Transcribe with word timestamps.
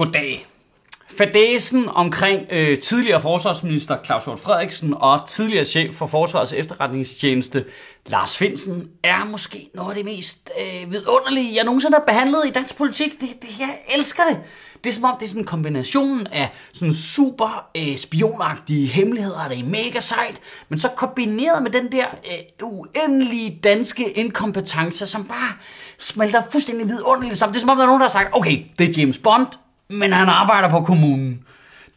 Goddag. 0.00 0.46
Fadesen 1.18 1.88
omkring 1.88 2.40
øh, 2.50 2.78
tidligere 2.78 3.20
forsvarsminister 3.20 3.96
Claus 4.04 4.24
Hjort 4.24 4.38
Frederiksen 4.38 4.94
og 4.94 5.28
tidligere 5.28 5.64
chef 5.64 5.94
for 5.94 6.06
Forsvarets 6.06 6.52
efterretningstjeneste 6.52 7.64
Lars 8.06 8.38
Finsen 8.38 8.88
er 9.04 9.24
måske 9.24 9.68
noget 9.74 9.90
af 9.90 9.96
det 9.96 10.04
mest 10.04 10.50
øh, 10.60 10.92
vidunderlige, 10.92 11.54
jeg 11.56 11.64
nogensinde 11.64 11.96
har 11.96 12.04
behandlet 12.06 12.42
i 12.46 12.50
dansk 12.50 12.76
politik. 12.76 13.20
Det, 13.20 13.28
det, 13.42 13.60
jeg 13.60 13.78
elsker 13.96 14.22
det. 14.30 14.40
Det 14.84 14.90
er 14.90 14.94
som 14.94 15.04
om, 15.04 15.16
det 15.20 15.26
er 15.26 15.28
sådan 15.28 15.42
en 15.42 15.46
kombination 15.46 16.26
af 16.26 16.48
sådan 16.72 16.94
super 16.94 17.68
øh, 17.76 17.96
spionagtige 17.96 18.86
hemmeligheder, 18.86 19.48
det 19.48 19.58
er 19.58 19.64
mega 19.64 20.00
sejt, 20.00 20.40
men 20.68 20.78
så 20.78 20.88
kombineret 20.88 21.62
med 21.62 21.70
den 21.70 21.92
der 21.92 22.06
øh, 22.06 22.68
uendelige 22.68 23.60
danske 23.64 24.10
inkompetence, 24.10 25.06
som 25.06 25.24
bare 25.24 25.52
smelter 25.98 26.42
fuldstændig 26.52 26.88
vidunderligt 26.88 27.38
sammen. 27.38 27.54
Det 27.54 27.58
er 27.58 27.60
som 27.60 27.70
om, 27.70 27.76
der 27.76 27.84
er 27.84 27.86
nogen, 27.86 28.00
der 28.00 28.06
har 28.06 28.10
sagt, 28.10 28.28
okay, 28.32 28.64
det 28.78 28.88
er 28.88 28.92
James 29.00 29.18
Bond, 29.18 29.46
men 29.90 30.12
han 30.12 30.28
arbejder 30.28 30.68
på 30.68 30.80
kommunen. 30.80 31.44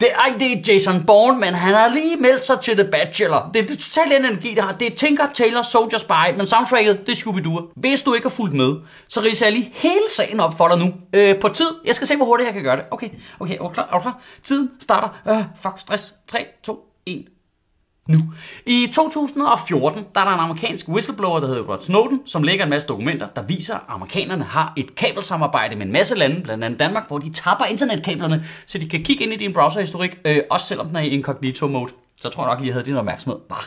Det 0.00 0.08
er, 0.12 0.16
ej, 0.16 0.34
det 0.38 0.52
er 0.52 0.72
Jason 0.72 1.04
Bourne, 1.06 1.40
men 1.40 1.54
han 1.54 1.74
har 1.74 1.88
lige 1.88 2.16
meldt 2.16 2.44
sig 2.44 2.60
til 2.60 2.76
The 2.76 2.90
Bachelor. 2.90 3.50
Det 3.54 3.62
er 3.62 3.66
det 3.66 3.78
totalt 3.78 4.12
energi, 4.12 4.54
der 4.54 4.62
har. 4.62 4.72
Det 4.72 4.92
er 4.92 4.96
Tinker, 4.96 5.26
Taylor, 5.34 5.62
Soldier 5.62 5.98
Spy, 5.98 6.36
men 6.36 6.46
soundtracket, 6.46 7.00
det 7.06 7.12
er 7.12 7.16
Scooby-Doo. 7.16 7.72
Hvis 7.76 8.02
du 8.02 8.14
ikke 8.14 8.24
har 8.24 8.30
fulgt 8.30 8.54
med, 8.54 8.74
så 9.08 9.20
riser 9.20 9.46
jeg 9.46 9.52
lige 9.52 9.70
hele 9.74 10.10
sagen 10.16 10.40
op 10.40 10.56
for 10.56 10.68
dig 10.68 10.78
nu. 10.78 10.92
Øh, 11.12 11.40
på 11.40 11.48
tid. 11.48 11.66
Jeg 11.84 11.94
skal 11.94 12.06
se, 12.06 12.16
hvor 12.16 12.26
hurtigt 12.26 12.46
jeg 12.46 12.54
kan 12.54 12.62
gøre 12.62 12.76
det. 12.76 12.84
Okay, 12.90 13.08
okay, 13.40 13.54
er 13.54 13.58
du 13.58 13.68
klar? 13.68 13.88
Er 13.92 13.96
du 13.96 14.00
klar? 14.00 14.20
Tiden 14.42 14.70
starter. 14.80 15.08
Øh, 15.28 15.44
fuck, 15.62 15.74
stress. 15.78 16.14
3, 16.28 16.46
2, 16.62 16.78
1 17.06 17.24
nu. 18.08 18.18
I 18.66 18.86
2014, 18.92 20.04
der 20.14 20.20
er 20.20 20.24
der 20.24 20.34
en 20.34 20.40
amerikansk 20.40 20.88
whistleblower, 20.88 21.40
der 21.40 21.46
hedder 21.46 21.62
Rod 21.62 21.78
Snowden, 21.78 22.20
som 22.26 22.42
lægger 22.42 22.64
en 22.64 22.70
masse 22.70 22.88
dokumenter, 22.88 23.26
der 23.36 23.42
viser, 23.42 23.74
at 23.74 23.80
amerikanerne 23.88 24.44
har 24.44 24.72
et 24.76 24.94
kabelsamarbejde 24.94 25.76
med 25.76 25.86
en 25.86 25.92
masse 25.92 26.14
lande, 26.14 26.40
blandt 26.42 26.64
andet 26.64 26.80
Danmark, 26.80 27.08
hvor 27.08 27.18
de 27.18 27.32
tapper 27.32 27.64
internetkablerne, 27.64 28.44
så 28.66 28.78
de 28.78 28.88
kan 28.88 29.02
kigge 29.02 29.24
ind 29.24 29.32
i 29.32 29.36
din 29.36 29.52
browserhistorik, 29.52 30.18
øh, 30.24 30.42
også 30.50 30.66
selvom 30.66 30.86
den 30.86 30.96
er 30.96 31.00
i 31.00 31.08
incognito 31.08 31.68
mode. 31.68 31.92
Så 32.16 32.28
tror 32.28 32.42
jeg 32.42 32.52
nok 32.52 32.60
lige, 32.60 32.68
jeg 32.68 32.74
havde 32.74 32.86
din 32.86 32.96
opmærksomhed. 32.96 33.38
Bah. 33.48 33.58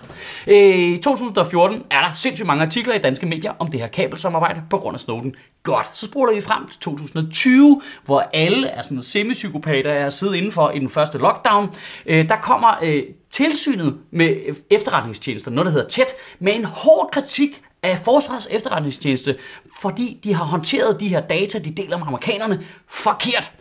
Øh, 0.48 0.78
I 0.78 0.98
2014 0.98 1.84
er 1.92 2.02
der 2.02 2.14
sindssygt 2.16 2.48
mange 2.48 2.64
artikler 2.64 2.96
i 2.96 2.98
danske 2.98 3.26
medier 3.26 3.54
om 3.60 3.72
det 3.72 3.80
her 3.80 3.88
kabelsamarbejde 3.88 4.62
på 4.70 4.78
grund 4.78 4.94
af 4.94 5.00
Snowden. 5.00 5.36
Godt, 5.64 5.98
så 5.98 6.06
spoler 6.06 6.34
vi 6.36 6.42
frem 6.42 6.68
til 6.68 6.80
2020, 6.80 7.82
hvor 8.06 8.30
alle 8.34 8.68
er 8.68 8.82
sådan 8.82 9.02
semi-psykopater, 9.02 9.92
er 9.92 10.10
siddet 10.10 10.36
indenfor 10.36 10.70
i 10.70 10.80
den 10.80 10.90
første 10.90 11.18
lockdown. 11.18 11.70
Øh, 12.06 12.30
der 12.30 12.36
kommer 12.36 12.80
øh, 12.84 13.04
tilsynet 13.38 13.98
med 14.12 14.36
efterretningstjenester, 14.70 15.52
noget 15.52 15.66
der 15.66 15.72
hedder 15.72 15.88
tæt, 15.88 16.14
med 16.40 16.56
en 16.56 16.66
hård 16.66 17.10
kritik 17.12 17.62
af 17.84 18.00
Forsvarets 18.00 18.48
efterretningstjeneste, 18.52 19.36
fordi 19.82 20.20
de 20.24 20.34
har 20.34 20.44
håndteret 20.44 21.00
de 21.00 21.08
her 21.08 21.22
data, 21.22 21.60
de 21.60 21.72
deler 21.72 21.98
med 21.98 22.08
amerikanerne, 22.08 22.64
forkert. 22.90 23.52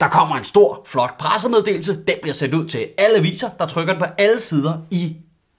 Der 0.00 0.08
kommer 0.08 0.36
en 0.36 0.44
stor, 0.44 0.82
flot 0.86 1.18
pressemeddelelse. 1.18 2.02
Den 2.06 2.14
bliver 2.22 2.34
sendt 2.34 2.54
ud 2.54 2.64
til 2.64 2.88
alle 2.98 3.16
aviser, 3.16 3.50
der 3.58 3.66
trykker 3.66 3.92
den 3.92 4.02
på 4.02 4.08
alle 4.18 4.40
sider 4.40 4.78
i 4.90 5.16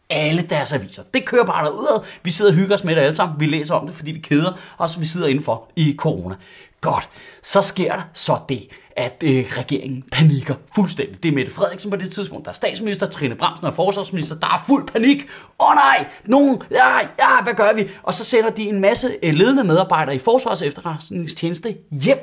alle 0.09 0.41
deres 0.41 0.73
aviser. 0.73 1.03
Det 1.13 1.25
kører 1.25 1.45
bare 1.45 1.65
derudad. 1.65 2.05
Vi 2.23 2.31
sidder 2.31 2.51
og 2.51 2.55
hygger 2.55 2.75
os 2.75 2.83
med 2.83 2.95
det 2.95 3.01
alle 3.01 3.15
sammen. 3.15 3.39
Vi 3.39 3.45
læser 3.45 3.75
om 3.75 3.87
det, 3.87 3.95
fordi 3.95 4.11
vi 4.11 4.19
keder 4.19 4.53
os. 4.77 4.99
Vi 4.99 5.05
sidder 5.05 5.27
indenfor 5.27 5.71
i 5.75 5.95
corona. 5.97 6.35
Godt. 6.81 7.09
Så 7.43 7.61
sker 7.61 7.95
der 7.95 8.01
så 8.13 8.39
det, 8.49 8.67
at 8.97 9.23
øh, 9.25 9.45
regeringen 9.57 10.03
panikker 10.11 10.55
fuldstændig. 10.75 11.23
Det 11.23 11.29
er 11.29 11.33
Mette 11.33 11.51
Frederiksen 11.51 11.91
på 11.91 11.97
det 11.97 12.11
tidspunkt, 12.11 12.45
der 12.45 12.51
er 12.51 12.55
statsminister, 12.55 13.07
Trine 13.07 13.35
Bramsen 13.35 13.67
er 13.67 13.71
forsvarsminister, 13.71 14.35
der 14.35 14.47
er 14.47 14.63
fuld 14.67 14.87
panik. 14.87 15.23
Åh 15.59 15.69
oh, 15.69 15.75
nej, 15.75 16.05
nogen, 16.25 16.61
ja, 16.71 16.97
ja, 16.97 17.43
hvad 17.43 17.53
gør 17.53 17.73
vi? 17.73 17.89
Og 18.03 18.13
så 18.13 18.23
sender 18.23 18.49
de 18.49 18.63
en 18.69 18.79
masse 18.79 19.15
øh, 19.23 19.33
ledende 19.33 19.63
medarbejdere 19.63 20.15
i 20.15 20.19
Forsvars 20.19 20.61
efterretningstjeneste 20.61 21.75
hjem. 21.91 22.17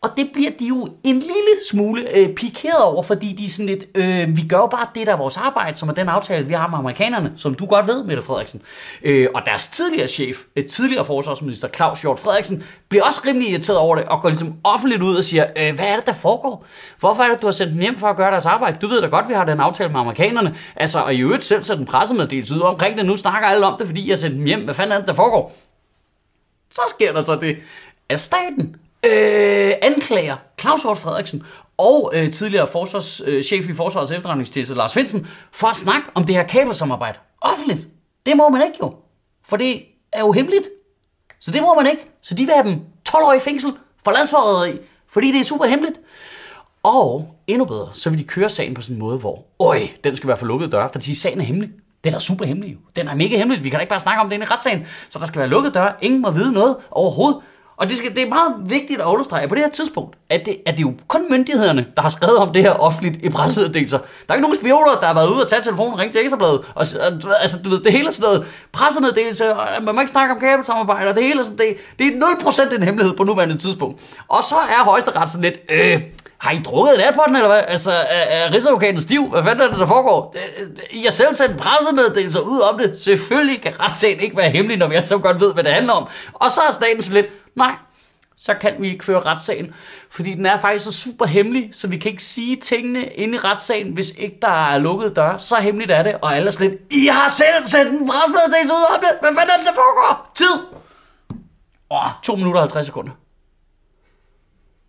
Og 0.00 0.10
det 0.16 0.30
bliver 0.32 0.50
de 0.58 0.66
jo 0.66 0.88
en 1.04 1.14
lille 1.18 1.54
smule 1.70 2.16
øh, 2.16 2.34
pikeret 2.34 2.82
over, 2.82 3.02
fordi 3.02 3.32
de 3.32 3.44
er 3.44 3.48
sådan 3.48 3.66
lidt, 3.66 3.84
øh, 3.94 4.36
vi 4.36 4.42
gør 4.48 4.56
jo 4.56 4.66
bare 4.66 4.86
det, 4.94 5.06
der 5.06 5.12
er 5.12 5.16
vores 5.16 5.36
arbejde, 5.36 5.76
som 5.76 5.88
er 5.88 5.92
den 5.92 6.08
aftale, 6.08 6.46
vi 6.46 6.52
har 6.52 6.68
med 6.68 6.78
amerikanerne, 6.78 7.32
som 7.36 7.54
du 7.54 7.66
godt 7.66 7.86
ved, 7.86 8.04
Mette 8.04 8.22
Frederiksen. 8.22 8.62
Øh, 9.02 9.28
og 9.34 9.42
deres 9.46 9.68
tidligere 9.68 10.08
chef, 10.08 10.36
et 10.56 10.66
tidligere 10.66 11.04
forsvarsminister, 11.04 11.68
Claus 11.68 12.02
Hjort 12.02 12.18
Frederiksen, 12.18 12.64
bliver 12.88 13.04
også 13.04 13.22
rimelig 13.26 13.50
irriteret 13.50 13.78
over 13.78 13.96
det, 13.96 14.04
og 14.04 14.22
går 14.22 14.28
ligesom 14.28 14.54
offentligt 14.64 15.02
ud 15.02 15.16
og 15.16 15.24
siger, 15.24 15.46
øh, 15.56 15.74
hvad 15.74 15.86
er 15.86 15.96
det, 15.96 16.06
der 16.06 16.12
foregår? 16.12 16.66
Hvorfor 17.00 17.22
er 17.22 17.28
det, 17.30 17.42
du 17.42 17.46
har 17.46 17.52
sendt 17.52 17.72
dem 17.72 17.80
hjem 17.80 17.98
for 17.98 18.06
at 18.06 18.16
gøre 18.16 18.30
deres 18.30 18.46
arbejde? 18.46 18.78
Du 18.82 18.86
ved 18.86 19.00
da 19.00 19.06
godt, 19.06 19.28
vi 19.28 19.34
har 19.34 19.44
den 19.44 19.60
aftale 19.60 19.92
med 19.92 20.00
amerikanerne. 20.00 20.56
Altså, 20.76 21.00
og 21.00 21.14
i 21.14 21.20
øvrigt 21.20 21.44
selv 21.44 21.62
sætte 21.62 21.80
en 21.80 21.86
pressemeddelelse 21.86 22.54
ud 22.54 22.60
omkring 22.60 22.98
det. 22.98 23.06
Nu 23.06 23.16
snakker 23.16 23.48
alle 23.48 23.66
om 23.66 23.78
det, 23.78 23.86
fordi 23.86 24.10
jeg 24.10 24.18
sendte 24.18 24.38
dem 24.38 24.46
hjem. 24.46 24.64
Hvad 24.64 24.74
fanden 24.74 24.92
er 24.92 24.98
det, 24.98 25.08
der 25.08 25.14
foregår? 25.14 25.56
Så 26.70 26.82
sker 26.88 27.12
der 27.12 27.24
så 27.24 27.36
det, 27.36 27.56
at 28.08 28.20
staten 28.20 28.76
øh, 29.06 29.74
anklager 29.82 30.36
Claus 30.60 30.82
Hort 30.82 30.98
Frederiksen 30.98 31.42
og 31.78 32.12
øh, 32.14 32.32
tidligere 32.32 32.66
forsvars, 32.66 33.22
øh, 33.26 33.42
chef 33.42 33.68
i 33.68 33.72
Forsvarets 33.72 34.10
efterretningstjeneste, 34.10 34.74
Lars 34.74 34.94
Finsen, 34.94 35.26
for 35.52 35.66
at 35.66 35.76
snakke 35.76 36.08
om 36.14 36.24
det 36.24 36.34
her 36.34 36.42
kabelsamarbejde 36.42 37.18
offentligt. 37.40 37.88
Det 38.26 38.36
må 38.36 38.48
man 38.48 38.62
ikke 38.62 38.78
jo, 38.82 38.94
for 39.48 39.56
det 39.56 39.82
er 40.12 40.20
jo 40.20 40.32
hemmeligt. 40.32 40.68
Så 41.40 41.50
det 41.50 41.62
må 41.62 41.74
man 41.74 41.86
ikke. 41.86 42.10
Så 42.22 42.34
de 42.34 42.44
vil 42.44 42.54
have 42.54 42.66
dem 42.66 42.80
12 43.04 43.24
år 43.24 43.32
i 43.32 43.40
fængsel 43.40 43.72
for 44.04 44.10
landsforræderi, 44.10 44.78
fordi 45.08 45.32
det 45.32 45.40
er 45.40 45.44
super 45.44 45.64
hemmeligt. 45.64 46.00
Og 46.82 47.34
endnu 47.46 47.64
bedre, 47.64 47.88
så 47.92 48.10
vil 48.10 48.18
de 48.18 48.24
køre 48.24 48.50
sagen 48.50 48.74
på 48.74 48.82
sådan 48.82 48.96
en 48.96 49.00
måde, 49.00 49.18
hvor, 49.18 49.44
øj, 49.60 49.78
den 50.04 50.16
skal 50.16 50.28
være 50.28 50.36
for 50.36 50.46
lukket 50.46 50.72
døre, 50.72 50.88
fordi 50.92 51.14
sagen 51.14 51.40
er 51.40 51.44
hemmelig. 51.44 51.70
Den 52.04 52.14
er 52.14 52.18
super 52.18 52.44
hemmelig 52.44 52.72
jo. 52.72 52.78
Den 52.96 53.08
er 53.08 53.14
mega 53.14 53.36
hemmelig. 53.36 53.64
Vi 53.64 53.68
kan 53.68 53.76
da 53.76 53.80
ikke 53.80 53.90
bare 53.90 54.00
snakke 54.00 54.20
om 54.20 54.30
det 54.30 54.42
i 54.42 54.44
retssagen. 54.44 54.86
Så 55.08 55.18
der 55.18 55.26
skal 55.26 55.38
være 55.38 55.48
lukket 55.48 55.74
døre. 55.74 55.92
Ingen 56.02 56.22
må 56.22 56.30
vide 56.30 56.52
noget 56.52 56.76
overhovedet. 56.90 57.40
Og 57.76 57.88
det, 57.88 57.96
skal, 57.96 58.14
det 58.16 58.22
er 58.22 58.28
meget 58.28 58.54
vigtigt 58.66 59.00
at 59.00 59.06
understrege 59.06 59.48
på 59.48 59.54
det 59.54 59.62
her 59.62 59.70
tidspunkt, 59.70 60.16
at 60.30 60.42
det, 60.46 60.56
at 60.66 60.76
det 60.76 60.84
er 60.84 60.88
jo 60.88 60.94
kun 61.08 61.20
myndighederne, 61.30 61.86
der 61.96 62.02
har 62.02 62.08
skrevet 62.08 62.36
om 62.36 62.52
det 62.52 62.62
her 62.62 62.70
offentligt 62.70 63.24
i 63.24 63.30
pressemeddelelser. 63.30 63.98
Der 63.98 64.04
er 64.28 64.34
ikke 64.34 64.42
nogen 64.42 64.56
spioner, 64.60 64.94
der 65.00 65.06
har 65.06 65.14
været 65.14 65.30
ude 65.30 65.42
og 65.42 65.48
tage 65.48 65.62
telefonen 65.62 65.92
og 65.92 65.98
ringe 65.98 66.12
til 66.12 66.20
Ekstrabladet. 66.20 66.60
Og, 66.74 66.86
og, 67.00 67.42
altså, 67.42 67.58
du 67.64 67.70
ved, 67.70 67.80
det 67.80 67.92
hele 67.92 68.08
er 68.08 68.12
sådan 68.12 68.28
noget 68.28 68.46
pressemeddelelse, 68.72 69.54
og 69.54 69.68
øh, 69.76 69.84
man 69.84 69.94
må 69.94 70.00
ikke 70.00 70.10
snakke 70.10 70.34
om 70.34 70.40
kabelsamarbejde, 70.40 71.08
og 71.08 71.14
det 71.14 71.22
hele 71.22 71.40
er 71.40 71.44
sådan, 71.44 71.58
det, 71.58 71.76
det 71.98 72.06
er 72.06 72.70
0% 72.70 72.74
en 72.76 72.82
hemmelighed 72.82 73.16
på 73.16 73.24
nuværende 73.24 73.58
tidspunkt. 73.58 74.00
Og 74.28 74.44
så 74.44 74.56
er 74.56 74.84
højesteret 74.84 75.28
sådan 75.28 75.42
lidt, 75.42 75.58
øh, 75.70 76.00
har 76.38 76.50
I 76.50 76.58
drukket 76.64 77.08
en 77.08 77.14
på 77.14 77.22
den, 77.26 77.36
eller 77.36 77.48
hvad? 77.48 77.62
Altså, 77.68 77.92
er, 77.92 78.22
er 78.36 78.54
Rigsadvokaten 78.54 79.00
stiv? 79.00 79.28
Hvad 79.30 79.42
fanden 79.42 79.60
er 79.60 79.68
det, 79.70 79.78
der 79.78 79.86
foregår? 79.86 80.34
Øh, 80.36 80.62
øh, 80.62 81.00
I 81.00 81.02
har 81.02 81.10
selv 81.10 81.34
sendt 81.34 81.56
pressemeddelelser 81.56 82.40
ud 82.40 82.60
om 82.60 82.78
det. 82.78 82.98
Selvfølgelig 82.98 83.62
kan 83.62 83.80
retssagen 83.80 84.20
ikke 84.20 84.36
være 84.36 84.50
hemmelig, 84.50 84.78
når 84.78 84.88
vi 84.88 84.94
alle 84.94 85.08
så 85.08 85.18
godt 85.18 85.40
ved, 85.40 85.54
hvad 85.54 85.64
det 85.64 85.72
handler 85.72 85.92
om. 85.92 86.08
Og 86.32 86.50
så 86.50 86.60
er 86.68 86.72
staten 86.72 87.02
sådan 87.02 87.22
lidt, 87.22 87.26
nej, 87.56 87.74
så 88.36 88.54
kan 88.54 88.74
vi 88.78 88.88
ikke 88.90 89.04
føre 89.04 89.20
retssagen. 89.20 89.74
Fordi 90.10 90.34
den 90.34 90.46
er 90.46 90.58
faktisk 90.58 90.84
så 90.84 90.92
super 90.92 91.26
hemmelig, 91.26 91.68
så 91.72 91.88
vi 91.88 91.96
kan 91.96 92.10
ikke 92.10 92.22
sige 92.22 92.56
tingene 92.56 93.04
inde 93.04 93.34
i 93.34 93.38
retssagen, 93.38 93.92
hvis 93.92 94.10
ikke 94.18 94.38
der 94.42 94.72
er 94.72 94.78
lukket 94.78 95.16
dør. 95.16 95.36
Så 95.36 95.56
hemmeligt 95.56 95.90
er 95.90 96.02
det, 96.02 96.14
og 96.22 96.36
alle 96.36 96.48
er 96.48 96.70
I 96.90 97.06
har 97.06 97.28
selv 97.28 97.66
sendt 97.66 98.00
en 98.00 98.08
pressemeddelelse 98.08 98.74
ud 98.74 98.94
om 98.94 99.00
det. 99.00 99.10
Hvad 99.20 99.28
fanden 99.28 99.50
er 99.54 99.58
det, 99.58 99.66
der 99.66 99.74
foregår? 99.74 100.32
Tid! 100.34 100.56
Åh, 101.90 102.10
2 102.22 102.36
minutter 102.36 102.60
og 102.60 102.64
50 102.64 102.86
sekunder. 102.86 103.12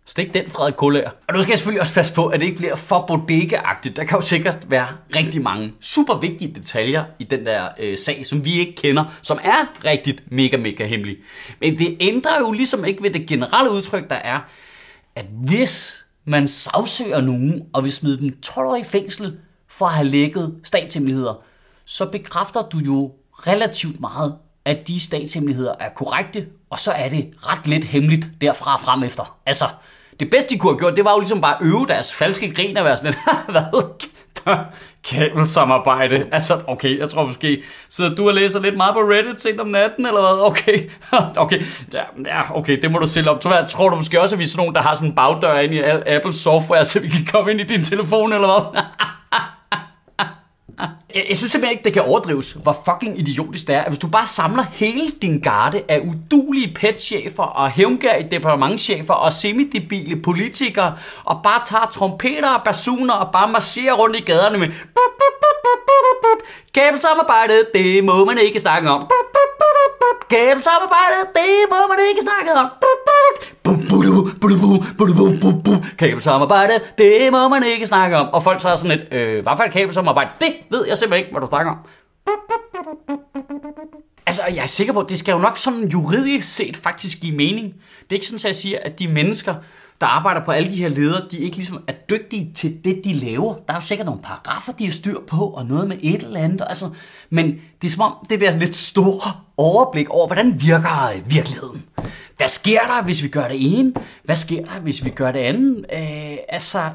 Stik 0.08 0.34
den, 0.34 0.50
Frederik 0.50 0.74
Kullager. 0.74 1.10
Og 1.28 1.34
nu 1.34 1.42
skal 1.42 1.50
jeg 1.50 1.58
selvfølgelig 1.58 1.80
også 1.80 1.94
passe 1.94 2.14
på, 2.14 2.26
at 2.26 2.40
det 2.40 2.46
ikke 2.46 2.58
bliver 2.58 2.76
for 2.76 3.04
bodega 3.06 3.58
Der 3.96 4.04
kan 4.04 4.16
jo 4.16 4.20
sikkert 4.20 4.70
være 4.70 4.88
rigtig 5.14 5.42
mange 5.42 5.72
super 5.80 6.18
vigtige 6.18 6.54
detaljer 6.54 7.04
i 7.18 7.24
den 7.24 7.46
der 7.46 7.68
øh, 7.78 7.98
sag, 7.98 8.26
som 8.26 8.44
vi 8.44 8.52
ikke 8.52 8.74
kender, 8.74 9.04
som 9.22 9.38
er 9.44 9.84
rigtig 9.84 10.18
mega, 10.30 10.56
mega 10.56 10.86
hemmelig. 10.86 11.16
Men 11.60 11.78
det 11.78 11.96
ændrer 12.00 12.38
jo 12.40 12.52
ligesom 12.52 12.84
ikke 12.84 13.02
ved 13.02 13.10
det 13.10 13.26
generelle 13.26 13.70
udtryk, 13.70 14.10
der 14.10 14.16
er, 14.16 14.40
at 15.16 15.24
hvis 15.44 16.06
man 16.24 16.48
sagsøger 16.48 17.20
nogen 17.20 17.62
og 17.72 17.84
vil 17.84 17.92
smide 17.92 18.18
dem 18.18 18.40
12 18.40 18.66
år 18.66 18.76
i 18.76 18.84
fængsel 18.84 19.36
for 19.68 19.86
at 19.86 19.94
have 19.94 20.08
lækket 20.08 20.60
statshemmeligheder, 20.64 21.34
så 21.84 22.06
bekræfter 22.06 22.62
du 22.62 22.78
jo 22.78 23.12
relativt 23.32 24.00
meget, 24.00 24.34
at 24.64 24.88
de 24.88 25.00
statshemmeligheder 25.00 25.74
er 25.80 25.88
korrekte, 25.88 26.46
og 26.70 26.80
så 26.80 26.92
er 26.92 27.08
det 27.08 27.30
ret 27.38 27.66
lidt 27.66 27.84
hemmeligt 27.84 28.28
derfra 28.40 28.76
frem 28.76 29.02
efter. 29.02 29.38
Altså, 29.46 29.64
det 30.20 30.30
bedste, 30.30 30.54
de 30.54 30.58
kunne 30.58 30.72
have 30.72 30.78
gjort, 30.78 30.96
det 30.96 31.04
var 31.04 31.12
jo 31.12 31.18
ligesom 31.18 31.40
bare 31.40 31.56
at 31.60 31.66
øve 31.66 31.86
deres 31.86 32.14
falske 32.14 32.54
grin 32.54 32.76
og 32.76 32.84
være 32.84 32.96
sådan 32.96 33.10
lidt, 33.10 33.18
hvad? 33.54 33.82
Kabelsamarbejde. 35.04 36.26
Altså, 36.32 36.60
okay, 36.66 36.98
jeg 36.98 37.08
tror 37.08 37.26
måske, 37.26 37.62
sidder 37.88 38.14
du 38.14 38.28
og 38.28 38.34
læser 38.34 38.60
lidt 38.60 38.76
meget 38.76 38.94
på 38.94 39.00
Reddit 39.00 39.40
sent 39.40 39.60
om 39.60 39.66
natten, 39.66 40.06
eller 40.06 40.20
hvad? 40.20 40.46
Okay, 40.46 40.90
okay, 41.44 41.62
ja, 41.92 42.02
ja, 42.26 42.56
okay, 42.58 42.78
det 42.82 42.90
må 42.90 42.98
du 42.98 43.06
selv 43.06 43.28
op. 43.30 43.44
Jeg 43.44 43.66
tror 43.68 43.88
du 43.88 43.96
måske 43.96 44.20
også, 44.20 44.34
at 44.34 44.38
vi 44.38 44.44
er 44.44 44.48
sådan 44.48 44.60
nogen, 44.60 44.74
der 44.74 44.82
har 44.82 44.94
sådan 44.94 45.08
en 45.08 45.14
bagdør 45.14 45.58
ind 45.58 45.74
i 45.74 45.80
Apple 46.06 46.32
software, 46.32 46.84
så 46.90 47.00
vi 47.00 47.08
kan 47.08 47.26
komme 47.32 47.50
ind 47.50 47.60
i 47.60 47.64
din 47.64 47.84
telefon, 47.84 48.32
eller 48.32 48.70
hvad? 48.72 48.82
Jeg, 51.18 51.26
jeg 51.28 51.36
synes 51.36 51.52
simpelthen 51.52 51.72
ikke, 51.72 51.84
det 51.84 51.92
kan 51.92 52.02
overdrives, 52.02 52.52
hvor 52.52 52.76
fucking 52.84 53.18
idiotisk 53.18 53.66
det 53.66 53.74
er, 53.74 53.80
at 53.80 53.88
hvis 53.88 53.98
du 53.98 54.08
bare 54.08 54.26
samler 54.26 54.64
hele 54.72 55.10
din 55.22 55.40
garde 55.40 55.82
af 55.88 55.98
udulige 55.98 56.74
petchefer 56.74 57.42
og 57.42 57.70
hævngærige 57.70 58.28
departementchefer 58.30 59.14
og 59.14 59.32
semidebile 59.32 60.22
politikere, 60.22 60.96
og 61.24 61.40
bare 61.42 61.60
tager 61.66 61.86
trompeter 61.92 62.54
og 62.54 62.64
basuner 62.64 63.14
og 63.14 63.32
bare 63.32 63.48
marcherer 63.48 63.94
rundt 63.94 64.16
i 64.16 64.20
gaderne 64.20 64.58
med 64.58 64.68
Kabelsamarbejde, 66.74 67.54
det 67.74 68.04
må 68.04 68.24
man 68.24 68.38
ikke 68.38 68.60
snakke 68.60 68.90
om. 68.90 69.00
Kabelsamarbejde, 70.30 71.18
det 71.34 71.50
må 71.70 71.76
man 71.88 71.98
ikke 72.08 72.22
snakke 72.28 72.50
om. 72.60 72.66
Kabelsamarbejde, 75.98 76.74
det 76.98 77.32
må 77.32 77.48
man 77.48 77.62
ikke 77.64 77.86
snakke 77.86 78.16
om. 78.16 78.26
Og 78.32 78.42
folk 78.42 78.60
så 78.60 78.68
er 78.68 78.76
sådan 78.76 78.98
et, 78.98 79.06
øh, 79.12 79.42
hvad 79.42 79.52
for 79.56 79.64
et 79.64 79.72
kabelsamarbejde? 79.72 80.30
Det 80.40 80.52
ved 80.70 80.86
jeg 80.88 80.98
simpelthen 80.98 81.24
ikke, 81.24 81.32
hvad 81.32 81.40
du 81.40 81.46
snakker 81.46 81.72
om. 81.72 81.78
Altså, 84.38 84.54
jeg 84.54 84.62
er 84.62 84.66
sikker 84.66 84.92
på, 84.92 85.00
at 85.00 85.08
det 85.08 85.18
skal 85.18 85.32
jo 85.32 85.38
nok 85.38 85.58
sådan 85.58 85.88
juridisk 85.88 86.54
set 86.54 86.76
faktisk 86.76 87.20
give 87.20 87.36
mening. 87.36 87.74
Det 88.00 88.10
er 88.10 88.14
ikke 88.14 88.26
sådan, 88.26 88.36
at 88.36 88.44
jeg 88.44 88.56
siger, 88.56 88.78
at 88.82 88.98
de 88.98 89.08
mennesker, 89.08 89.54
der 90.00 90.06
arbejder 90.06 90.44
på 90.44 90.50
alle 90.50 90.70
de 90.70 90.76
her 90.76 90.88
ledere, 90.88 91.28
de 91.30 91.38
ikke 91.38 91.56
ligesom 91.56 91.84
er 91.88 91.92
dygtige 91.92 92.52
til 92.54 92.84
det, 92.84 93.00
de 93.04 93.14
laver. 93.14 93.54
Der 93.54 93.72
er 93.72 93.74
jo 93.74 93.80
sikkert 93.80 94.06
nogle 94.06 94.22
paragrafer, 94.22 94.72
de 94.72 94.84
har 94.84 94.92
styr 94.92 95.20
på, 95.26 95.46
og 95.46 95.66
noget 95.66 95.88
med 95.88 95.96
et 96.02 96.22
eller 96.22 96.40
andet. 96.40 96.66
Altså, 96.68 96.90
men 97.30 97.46
det 97.82 97.88
er 97.88 97.92
som 97.92 98.00
om, 98.00 98.26
det 98.30 98.40
der 98.40 98.58
lidt 98.58 98.76
store 98.76 99.32
overblik 99.56 100.10
over, 100.10 100.26
hvordan 100.26 100.60
virker 100.60 101.22
virkeligheden. 101.28 101.84
Hvad 102.36 102.48
sker 102.48 102.80
der, 102.80 103.02
hvis 103.02 103.22
vi 103.22 103.28
gør 103.28 103.48
det 103.48 103.78
ene? 103.78 103.92
Hvad 104.24 104.36
sker 104.36 104.64
der, 104.64 104.80
hvis 104.80 105.04
vi 105.04 105.10
gør 105.10 105.32
det 105.32 105.40
andet? 105.40 105.86
Øh, 105.92 106.36
altså, 106.48 106.90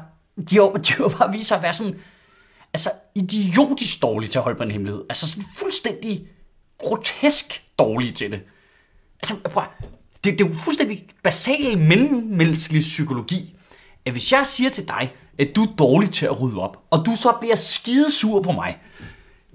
de 0.50 0.56
har, 0.56 0.66
de 0.68 0.92
har 0.92 1.16
bare 1.18 1.32
vist 1.32 1.48
sig 1.48 1.56
at 1.56 1.62
være 1.62 1.72
sådan, 1.72 1.94
altså 2.74 2.90
idiotisk 3.14 4.02
dårlige 4.02 4.30
til 4.30 4.38
at 4.38 4.42
holde 4.42 4.56
på 4.56 4.62
en 4.62 4.70
hemmelighed. 4.70 5.02
Altså 5.08 5.30
sådan 5.30 5.44
fuldstændig 5.56 6.26
grotesk 6.78 7.64
dårlige 7.78 8.12
til 8.12 8.30
det. 8.30 8.40
Altså, 9.22 9.36
prøv, 9.44 9.64
det, 10.24 10.38
det 10.38 10.40
er 10.40 10.48
jo 10.48 10.54
fuldstændig 10.54 11.08
basal 11.22 11.78
menneskelig 11.78 12.80
psykologi, 12.80 13.56
at 14.04 14.12
hvis 14.12 14.32
jeg 14.32 14.46
siger 14.46 14.70
til 14.70 14.88
dig, 14.88 15.12
at 15.38 15.48
du 15.56 15.62
er 15.62 15.76
dårlig 15.78 16.10
til 16.10 16.26
at 16.26 16.40
rydde 16.40 16.58
op, 16.58 16.82
og 16.90 17.06
du 17.06 17.16
så 17.16 17.32
bliver 17.40 17.56
skidesur 17.56 18.42
på 18.42 18.52
mig, 18.52 18.78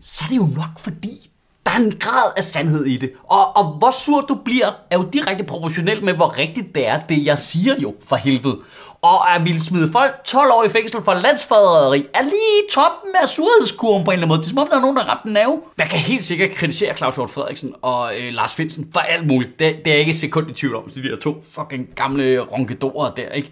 så 0.01 0.25
er 0.25 0.29
det 0.29 0.37
jo 0.37 0.45
nok 0.45 0.79
fordi, 0.79 1.28
der 1.69 1.75
er 1.75 1.79
en 1.79 1.97
grad 1.99 2.31
af 2.37 2.43
sandhed 2.43 2.85
i 2.85 2.97
det. 2.97 3.11
Og, 3.23 3.57
og 3.57 3.65
hvor 3.65 3.91
sur 3.91 4.21
du 4.21 4.35
bliver, 4.35 4.71
er 4.91 4.97
jo 4.97 5.09
direkte 5.13 5.43
proportionelt 5.43 6.03
med, 6.03 6.13
hvor 6.13 6.37
rigtigt 6.37 6.75
det 6.75 6.87
er, 6.87 6.99
det 6.99 7.25
jeg 7.25 7.37
siger 7.37 7.75
jo, 7.79 7.95
for 8.07 8.15
helvede. 8.15 8.59
Og 9.01 9.35
at 9.35 9.45
ville 9.45 9.61
smide 9.61 9.91
folk 9.91 10.23
12 10.25 10.51
år 10.51 10.63
i 10.63 10.69
fængsel 10.69 11.01
for 11.01 11.13
landsforræderi 11.13 12.05
er 12.13 12.21
lige 12.21 12.61
toppen 12.71 13.11
af 13.21 13.29
surhedskurven 13.29 14.03
på 14.03 14.11
en 14.11 14.13
eller 14.13 14.25
anden 14.25 14.37
måde. 14.37 14.39
Det 14.39 14.45
er 14.45 14.49
som 14.49 14.57
om, 14.57 14.67
der 14.67 14.77
er 14.77 14.81
nogen, 14.81 14.97
der 14.97 15.03
har 15.03 15.21
den 15.23 15.33
nave. 15.33 15.61
Man 15.77 15.87
kan 15.87 15.99
helt 15.99 16.23
sikkert 16.23 16.51
kritisere 16.51 16.97
Claus 16.97 17.15
Hjort 17.15 17.29
Frederiksen 17.29 17.73
og 17.81 18.19
øh, 18.19 18.33
Lars 18.33 18.55
Finsen 18.55 18.87
for 18.93 18.99
alt 18.99 19.27
muligt. 19.27 19.59
Det, 19.59 19.75
det 19.85 19.87
er 19.87 19.91
jeg 19.91 19.99
ikke 19.99 20.09
et 20.09 20.15
sekund 20.15 20.49
i 20.49 20.53
tvivl 20.53 20.75
om, 20.75 20.89
de 20.89 21.03
der 21.03 21.15
to 21.15 21.43
fucking 21.51 21.87
gamle 21.95 22.39
ronkedorer 22.39 23.11
der, 23.11 23.29
ikke? 23.29 23.51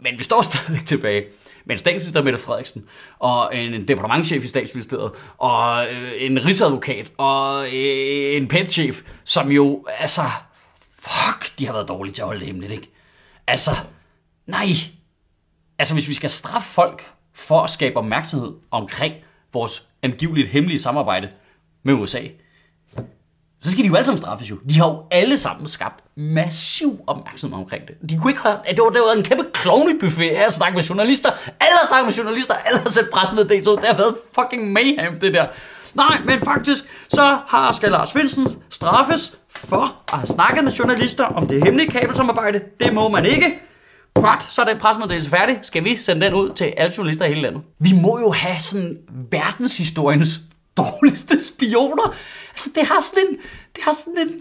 Men 0.00 0.12
vi 0.18 0.24
står 0.24 0.42
stadig 0.42 0.86
tilbage 0.86 1.24
med 1.64 1.76
en 1.76 1.78
statsminister 1.78 2.22
Mette 2.22 2.38
Frederiksen, 2.38 2.84
og 3.18 3.56
en 3.56 3.88
departementchef 3.88 4.44
i 4.44 4.46
statsministeriet, 4.46 5.10
og 5.38 5.86
øh, 5.86 6.12
en 6.18 6.44
rigsadvokat, 6.44 7.12
og 7.18 7.64
øh, 7.66 8.36
en 8.36 8.48
petchef, 8.48 9.02
som 9.24 9.50
jo, 9.50 9.86
altså, 9.98 10.22
fuck, 10.92 11.58
de 11.58 11.66
har 11.66 11.72
været 11.72 11.88
dårlige 11.88 12.14
til 12.14 12.22
at 12.22 12.26
holde 12.26 12.40
det 12.40 12.46
hemmeligt, 12.46 12.72
ikke? 12.72 12.90
Altså, 13.46 13.70
nej. 14.46 14.66
Altså, 15.78 15.94
hvis 15.94 16.08
vi 16.08 16.14
skal 16.14 16.30
straffe 16.30 16.68
folk 16.68 17.12
for 17.34 17.60
at 17.60 17.70
skabe 17.70 17.96
opmærksomhed 17.96 18.52
omkring 18.70 19.14
vores 19.52 19.88
angiveligt 20.02 20.48
hemmelige 20.48 20.80
samarbejde 20.80 21.28
med 21.82 21.94
USA, 21.94 22.22
så 23.62 23.70
skal 23.70 23.84
de 23.84 23.88
jo 23.88 23.94
alle 23.94 24.04
sammen 24.04 24.18
straffes 24.18 24.50
jo. 24.50 24.56
De 24.68 24.78
har 24.78 24.88
jo 24.88 25.04
alle 25.10 25.38
sammen 25.38 25.66
skabt 25.66 26.04
massiv 26.16 27.00
opmærksomhed 27.06 27.58
omkring 27.58 27.82
det. 27.88 28.10
De 28.10 28.18
kunne 28.18 28.30
ikke 28.30 28.42
have, 28.42 28.58
det 28.68 28.78
var, 28.78 28.90
det 28.90 29.00
var 29.00 29.16
en 29.16 29.24
kæmpe 29.24 29.44
klovnebuffet 29.62 30.30
af 30.30 30.44
at 30.44 30.52
snakke 30.52 30.74
med 30.74 30.82
journalister. 30.82 31.30
Alle 31.60 31.76
har 31.80 31.86
snakket 31.88 32.06
med 32.06 32.12
journalister, 32.12 32.54
alle 32.54 32.80
har 32.80 32.88
set 32.88 33.08
pressemeddelelse 33.12 33.70
ud. 33.70 33.76
Det 33.76 33.84
har 33.84 33.96
været 33.96 34.14
fucking 34.34 34.72
mayhem, 34.72 35.20
det 35.20 35.34
der. 35.34 35.46
Nej, 35.94 36.18
men 36.24 36.38
faktisk, 36.38 36.84
så 37.08 37.38
har 37.46 37.72
skal 37.72 37.90
Lars 37.90 38.12
Finsen 38.12 38.46
straffes 38.70 39.32
for 39.50 39.96
at 40.12 40.18
have 40.18 40.26
snakket 40.26 40.64
med 40.64 40.72
journalister 40.72 41.24
om 41.24 41.46
det 41.46 41.64
hemmelige 41.64 41.90
kabelsamarbejde. 41.90 42.60
Det 42.80 42.94
må 42.94 43.08
man 43.08 43.24
ikke. 43.24 43.60
Godt, 44.14 44.52
så 44.52 44.62
er 44.62 44.66
den 44.66 44.78
pressemeddelelse 44.78 45.30
færdig. 45.30 45.58
Skal 45.62 45.84
vi 45.84 45.96
sende 45.96 46.26
den 46.26 46.34
ud 46.34 46.50
til 46.50 46.72
alle 46.76 46.94
journalister 46.98 47.24
i 47.24 47.28
hele 47.28 47.42
landet? 47.42 47.62
Vi 47.78 47.92
må 48.02 48.18
jo 48.18 48.30
have 48.30 48.60
sådan 48.60 48.96
verdenshistoriens 49.30 50.40
dårligste 50.80 51.46
spioner. 51.46 52.14
Altså, 52.50 52.70
det 52.74 52.82
har 52.82 53.00
sådan 53.00 53.24
en, 53.30 53.36
det 53.76 53.84
har 53.84 53.92
sådan 53.92 54.28
en 54.28 54.40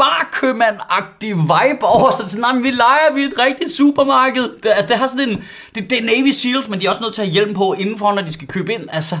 barkøbmand-agtig 0.00 1.34
vibe 1.34 1.86
over 1.86 2.10
sig. 2.10 2.28
Sådan, 2.28 2.40
nej, 2.40 2.62
vi 2.62 2.70
leger 2.70 3.14
vi 3.14 3.22
et 3.22 3.38
rigtigt 3.38 3.70
supermarked. 3.70 4.56
Det, 4.62 4.70
altså, 4.70 4.88
det 4.88 4.96
har 4.96 5.06
sådan 5.06 5.28
en, 5.28 5.44
det, 5.74 5.90
det 5.90 5.98
er 5.98 6.04
Navy 6.04 6.30
Seals, 6.30 6.68
men 6.68 6.80
de 6.80 6.86
er 6.86 6.90
også 6.90 7.02
nødt 7.02 7.14
til 7.14 7.22
at 7.22 7.28
hjælpe 7.28 7.54
på 7.54 7.72
indenfor, 7.72 8.12
når 8.12 8.22
de 8.22 8.32
skal 8.32 8.48
købe 8.48 8.74
ind. 8.74 8.82
Altså, 8.92 9.18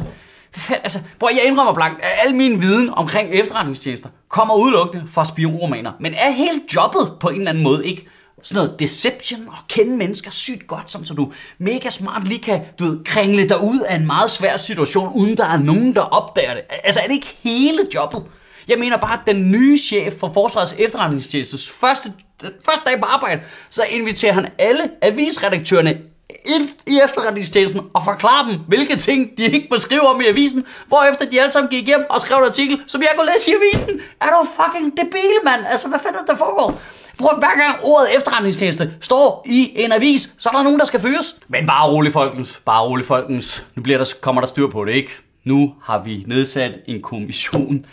altså, 0.70 0.98
hvor 1.18 1.28
jeg 1.28 1.44
indrømmer 1.44 1.74
blankt, 1.74 2.00
at 2.02 2.10
al 2.26 2.34
min 2.34 2.62
viden 2.62 2.90
omkring 2.90 3.30
efterretningstjenester 3.32 4.08
kommer 4.28 4.54
udelukkende 4.54 5.04
fra 5.12 5.24
spionromaner. 5.24 5.92
Men 6.00 6.14
er 6.14 6.30
helt 6.30 6.74
jobbet 6.74 7.12
på 7.20 7.28
en 7.28 7.36
eller 7.38 7.50
anden 7.50 7.64
måde 7.64 7.86
ikke 7.86 8.08
sådan 8.42 8.64
noget 8.64 8.80
deception 8.80 9.48
og 9.48 9.56
kende 9.68 9.96
mennesker 9.96 10.30
sygt 10.30 10.66
godt, 10.66 10.90
som 10.90 11.04
så 11.04 11.14
du 11.14 11.32
mega 11.58 11.90
smart 11.90 12.28
lige 12.28 12.42
kan, 12.42 12.60
du 12.78 12.84
ved, 12.84 13.04
kringle 13.04 13.48
dig 13.48 13.62
ud 13.62 13.80
af 13.80 13.94
en 13.94 14.06
meget 14.06 14.30
svær 14.30 14.56
situation, 14.56 15.12
uden 15.14 15.36
der 15.36 15.44
er 15.44 15.58
nogen, 15.58 15.94
der 15.94 16.00
opdager 16.00 16.54
det. 16.54 16.62
Altså 16.84 17.00
er 17.00 17.06
det 17.06 17.14
ikke 17.14 17.36
hele 17.42 17.80
jobbet? 17.94 18.24
Jeg 18.68 18.78
mener 18.78 18.96
bare, 18.96 19.12
at 19.12 19.34
den 19.34 19.50
nye 19.50 19.78
chef 19.78 20.14
for 20.20 20.30
Forsvarets 20.34 20.74
efterretningstjenestes 20.78 21.70
første, 21.70 22.12
første 22.42 22.82
dag 22.86 23.00
på 23.00 23.06
arbejde, 23.06 23.40
så 23.70 23.82
inviterer 23.90 24.32
han 24.32 24.48
alle 24.58 24.90
avisredaktørerne 25.02 25.98
ind 26.46 26.68
i 26.86 27.00
efterretningstjenesten 27.04 27.80
og 27.94 28.04
forklare 28.04 28.48
dem, 28.50 28.60
hvilke 28.68 28.96
ting 28.96 29.30
de 29.38 29.44
ikke 29.44 29.66
må 29.70 29.78
skrive 29.78 30.00
om 30.00 30.20
i 30.20 30.26
avisen, 30.26 30.64
hvorefter 30.86 31.30
de 31.30 31.40
alle 31.40 31.52
sammen 31.52 31.70
gik 31.70 31.86
hjem 31.86 32.00
og 32.10 32.20
skrev 32.20 32.38
en 32.38 32.44
artikel, 32.44 32.80
som 32.86 33.00
jeg 33.00 33.10
kunne 33.16 33.30
læse 33.34 33.50
i 33.50 33.54
avisen. 33.54 34.00
Er 34.20 34.26
du 34.26 34.48
fucking 34.62 34.96
debil, 34.96 35.36
mand? 35.44 35.60
Altså, 35.70 35.88
hvad 35.88 35.98
fanden 35.98 36.26
der 36.26 36.36
foregår? 36.36 36.80
Prøv, 37.18 37.38
hver 37.38 37.56
gang 37.56 37.84
ordet 37.84 38.16
efterretningstjeneste 38.16 38.94
står 39.00 39.46
i 39.46 39.72
en 39.76 39.92
avis, 39.92 40.30
så 40.38 40.48
er 40.48 40.52
der 40.52 40.62
nogen, 40.62 40.78
der 40.78 40.84
skal 40.84 41.00
fyres. 41.00 41.36
Men 41.48 41.66
bare 41.66 41.88
rolig, 41.90 42.12
folkens. 42.12 42.62
Bare 42.64 42.82
rolig, 42.82 43.06
folkens. 43.06 43.66
Nu 43.74 43.82
bliver 43.82 43.98
der, 43.98 44.12
kommer 44.20 44.42
der 44.42 44.48
styr 44.48 44.68
på 44.68 44.84
det, 44.84 44.92
ikke? 44.92 45.10
Nu 45.44 45.74
har 45.82 46.02
vi 46.02 46.24
nedsat 46.26 46.78
en 46.86 47.02
kommission, 47.02 47.86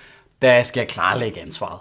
der 0.44 0.64
skal 0.64 0.88
klarlægge 0.88 1.42
ansvaret. 1.42 1.80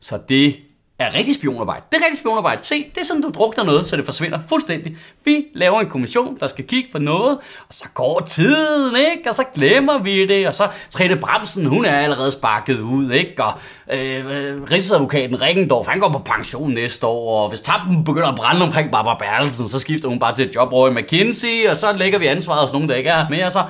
Så 0.00 0.18
det 0.28 0.56
er 0.98 1.14
rigtig 1.14 1.34
spionarbejde. 1.34 1.84
Det 1.92 2.00
er 2.00 2.04
rigtig 2.04 2.18
spionarbejde. 2.18 2.64
Se, 2.64 2.84
det 2.94 3.00
er 3.00 3.04
sådan, 3.04 3.22
du 3.22 3.30
drukner 3.30 3.64
noget, 3.64 3.86
så 3.86 3.96
det 3.96 4.04
forsvinder 4.04 4.38
fuldstændig. 4.48 4.96
Vi 5.24 5.44
laver 5.54 5.80
en 5.80 5.90
kommission, 5.90 6.36
der 6.40 6.46
skal 6.46 6.66
kigge 6.66 6.88
på 6.92 6.98
noget, 6.98 7.38
og 7.68 7.74
så 7.74 7.84
går 7.94 8.20
tiden, 8.20 8.96
ikke? 8.96 9.28
Og 9.28 9.34
så 9.34 9.44
glemmer 9.54 9.98
vi 9.98 10.26
det, 10.26 10.46
og 10.46 10.54
så 10.54 10.68
Trine 10.90 11.16
Bremsen, 11.16 11.66
hun 11.66 11.84
er 11.84 11.98
allerede 11.98 12.32
sparket 12.32 12.80
ud, 12.80 13.10
ikke? 13.10 13.44
Og 13.44 13.52
øh, 13.92 14.26
øh 14.26 14.62
Rigsadvokaten 14.70 15.40
Rikendorf, 15.40 15.86
han 15.86 16.00
går 16.00 16.12
på 16.12 16.18
pension 16.18 16.70
næste 16.70 17.06
år, 17.06 17.42
og 17.42 17.48
hvis 17.48 17.60
tampen 17.60 18.04
begynder 18.04 18.28
at 18.28 18.36
brænde 18.36 18.62
omkring 18.62 18.90
Barbara 18.90 19.16
Bertelsen, 19.18 19.68
så 19.68 19.80
skifter 19.80 20.08
hun 20.08 20.18
bare 20.18 20.34
til 20.34 20.48
et 20.48 20.54
job 20.54 20.72
over 20.72 20.88
i 20.88 20.92
McKinsey, 20.92 21.68
og 21.68 21.76
så 21.76 21.92
lægger 21.92 22.18
vi 22.18 22.26
ansvaret 22.26 22.60
hos 22.60 22.72
nogen, 22.72 22.88
der 22.88 22.94
ikke 22.94 23.10
er 23.10 23.28
med, 23.30 23.44
og 23.44 23.52
så, 23.52 23.64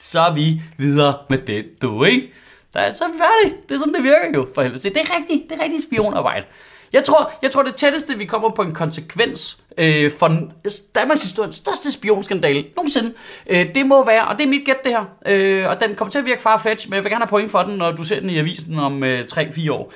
så 0.00 0.20
er 0.20 0.34
vi 0.34 0.60
videre 0.76 1.14
med 1.30 1.38
det, 1.38 1.64
du, 1.82 2.04
ikke? 2.04 2.32
Der 2.76 2.82
er 2.82 2.92
så 2.92 3.04
færdigt. 3.04 3.68
Det 3.68 3.74
er 3.74 3.78
sådan, 3.78 3.94
det 3.94 4.02
virker 4.02 4.30
jo 4.34 4.48
for 4.54 4.62
helvede. 4.62 4.82
Det 4.82 4.96
er 4.96 5.16
rigtigt, 5.18 5.50
det 5.50 5.58
er 5.58 5.62
rigtigt 5.62 5.82
spionarbejde. 5.82 6.46
Jeg 6.92 7.04
tror, 7.04 7.32
jeg 7.42 7.50
tror, 7.50 7.62
det 7.62 7.74
tætteste, 7.74 8.18
vi 8.18 8.24
kommer 8.24 8.50
på 8.50 8.62
en 8.62 8.74
konsekvens 8.74 9.58
øh, 9.78 10.10
for 10.10 10.50
Danmarks 10.94 11.22
historiens 11.22 11.56
største 11.56 11.92
spionskandale 11.92 12.64
nogensinde, 12.76 13.12
øh, 13.46 13.74
det 13.74 13.86
må 13.86 14.04
være, 14.04 14.28
og 14.28 14.38
det 14.38 14.44
er 14.44 14.48
mit 14.48 14.66
gæt 14.66 14.84
det 14.84 14.92
her, 14.92 15.04
øh, 15.26 15.68
og 15.68 15.80
den 15.80 15.94
kommer 15.94 16.10
til 16.10 16.18
at 16.18 16.24
virke 16.24 16.42
farfetch, 16.42 16.88
men 16.88 16.94
jeg 16.94 17.04
vil 17.04 17.10
gerne 17.10 17.24
have 17.24 17.28
point 17.28 17.50
for 17.50 17.62
den, 17.62 17.76
når 17.76 17.92
du 17.92 18.04
ser 18.04 18.20
den 18.20 18.30
i 18.30 18.38
avisen 18.38 18.78
om 18.78 19.04
øh, 19.04 19.24
3-4 19.32 19.72
år. 19.72 19.92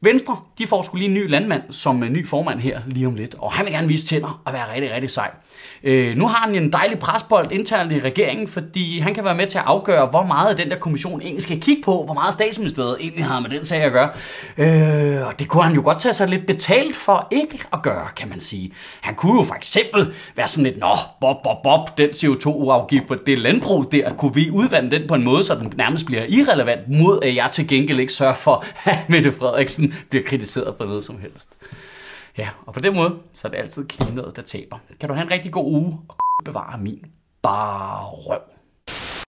Venstre, 0.00 0.36
de 0.58 0.66
får 0.66 0.82
skulle 0.82 1.06
lige 1.06 1.08
en 1.08 1.24
ny 1.24 1.30
landmand 1.30 1.62
som 1.70 2.02
en 2.02 2.12
ny 2.12 2.26
formand 2.26 2.60
her 2.60 2.80
lige 2.86 3.06
om 3.06 3.14
lidt, 3.14 3.34
og 3.38 3.52
han 3.52 3.64
vil 3.64 3.74
gerne 3.74 3.88
vise 3.88 4.06
tænder 4.06 4.42
og 4.44 4.52
være 4.52 4.74
rigtig, 4.74 4.92
rigtig 4.92 5.10
sej. 5.10 5.30
Øh, 5.84 6.16
nu 6.16 6.26
har 6.26 6.46
han 6.46 6.54
en 6.54 6.72
dejlig 6.72 6.98
presbold 6.98 7.52
internt 7.52 7.92
i 7.92 8.00
regeringen, 8.00 8.48
fordi 8.48 8.98
han 8.98 9.14
kan 9.14 9.24
være 9.24 9.34
med 9.34 9.46
til 9.46 9.58
at 9.58 9.64
afgøre, 9.66 10.06
hvor 10.06 10.22
meget 10.22 10.58
den 10.58 10.70
der 10.70 10.78
kommission 10.78 11.20
egentlig 11.20 11.42
skal 11.42 11.60
kigge 11.60 11.82
på, 11.82 12.02
hvor 12.04 12.14
meget 12.14 12.34
statsministeriet 12.34 12.96
egentlig 13.00 13.24
har 13.24 13.40
med 13.40 13.50
den 13.50 13.64
sag 13.64 13.82
at 13.82 13.92
gøre. 13.92 14.10
Øh, 14.58 15.26
og 15.26 15.38
det 15.38 15.48
kunne 15.48 15.62
han 15.62 15.74
jo 15.74 15.82
godt 15.84 15.98
tage 15.98 16.12
sig 16.12 16.28
lidt 16.28 16.46
betalt 16.46 16.96
for 16.96 17.28
ikke 17.30 17.58
at 17.72 17.82
gøre, 17.82 18.08
kan 18.16 18.28
man 18.28 18.40
sige. 18.40 18.72
Han 19.00 19.14
kunne 19.14 19.36
jo 19.36 19.42
for 19.42 19.54
eksempel 19.54 20.12
være 20.36 20.48
sådan 20.48 20.64
lidt, 20.64 20.78
nå, 20.78 20.96
bob, 21.20 21.36
bob, 21.42 21.62
bob, 21.62 21.98
den 21.98 22.10
CO2-afgift 22.10 23.06
på 23.06 23.14
det 23.26 23.38
landbrug 23.38 23.92
der, 23.92 24.10
kunne 24.10 24.34
vi 24.34 24.50
udvande 24.52 24.90
den 24.90 25.08
på 25.08 25.14
en 25.14 25.24
måde, 25.24 25.44
så 25.44 25.54
den 25.54 25.72
nærmest 25.76 26.06
bliver 26.06 26.22
irrelevant, 26.28 26.88
mod 26.88 27.18
at 27.22 27.34
jeg 27.34 27.48
til 27.52 27.68
gengæld 27.68 28.00
ikke 28.00 28.12
sørger 28.12 28.34
for, 28.34 28.64
at 28.84 28.98
Mette 29.08 29.32
Frederiksen 29.32 29.87
bliver 30.10 30.24
kritiseret 30.24 30.76
for 30.76 30.84
noget 30.84 31.04
som 31.04 31.18
helst. 31.18 31.58
Ja, 32.38 32.48
og 32.66 32.74
på 32.74 32.80
den 32.80 32.94
måde, 32.94 33.18
så 33.32 33.48
er 33.48 33.50
det 33.50 33.58
altid 33.58 33.88
klimaet, 33.88 34.36
der 34.36 34.42
taber. 34.42 34.78
Kan 35.00 35.08
du 35.08 35.14
have 35.14 35.24
en 35.24 35.30
rigtig 35.30 35.52
god 35.52 35.72
uge, 35.72 35.98
og 36.08 36.16
bevare 36.44 36.78
min 36.78 37.04
bare 37.42 38.04
røv. 38.04 38.40